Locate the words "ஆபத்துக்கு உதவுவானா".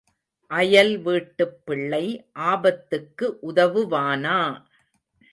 2.43-4.37